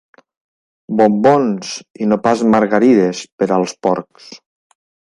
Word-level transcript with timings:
Bombons, 1.01 1.75
i 2.05 2.09
no 2.15 2.19
pas 2.25 2.43
margarides, 2.57 3.23
per 3.41 3.53
als 3.63 3.81
porcs. 3.89 4.37